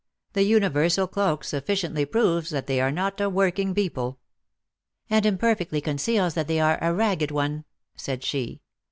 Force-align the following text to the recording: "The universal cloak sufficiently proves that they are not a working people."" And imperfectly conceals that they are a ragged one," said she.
"The 0.33 0.41
universal 0.41 1.05
cloak 1.05 1.43
sufficiently 1.43 2.05
proves 2.05 2.49
that 2.49 2.65
they 2.65 2.81
are 2.81 2.89
not 2.91 3.21
a 3.21 3.29
working 3.29 3.71
people."" 3.75 4.17
And 5.11 5.27
imperfectly 5.27 5.79
conceals 5.79 6.33
that 6.33 6.47
they 6.47 6.59
are 6.59 6.79
a 6.81 6.91
ragged 6.91 7.29
one," 7.29 7.65
said 7.95 8.23
she. 8.23 8.61